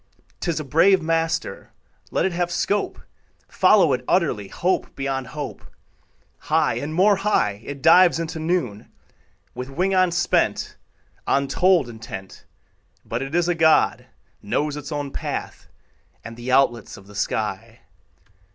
'Tis 0.39 0.59
a 0.59 0.63
brave 0.63 0.99
master; 0.99 1.73
Let 2.09 2.25
it 2.25 2.31
have 2.31 2.49
scope: 2.49 3.01
Follow 3.47 3.93
it 3.93 4.03
utterly, 4.07 4.47
Hope 4.47 4.95
beyond 4.95 5.27
hope: 5.27 5.63
High 6.39 6.73
and 6.79 6.91
more 6.91 7.17
high 7.17 7.61
It 7.63 7.83
dives 7.83 8.19
into 8.19 8.39
noon, 8.39 8.91
With 9.53 9.69
wing 9.69 9.93
unspent, 9.93 10.75
Untold 11.27 11.87
intent; 11.87 12.45
But 13.05 13.21
it 13.21 13.35
is 13.35 13.47
a 13.47 13.53
God, 13.53 14.07
Knows 14.41 14.75
its 14.75 14.91
own 14.91 15.11
path 15.11 15.67
And 16.23 16.35
the 16.35 16.51
outlets 16.51 16.97
of 16.97 17.05
the 17.05 17.13
sky. 17.13 17.81